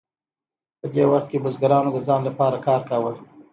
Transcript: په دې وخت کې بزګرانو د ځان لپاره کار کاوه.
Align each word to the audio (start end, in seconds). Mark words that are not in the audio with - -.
په 0.79 0.85
دې 0.93 1.03
وخت 1.11 1.27
کې 1.31 1.37
بزګرانو 1.43 1.89
د 1.93 1.97
ځان 2.07 2.21
لپاره 2.29 2.57
کار 2.67 2.81
کاوه. 2.89 3.11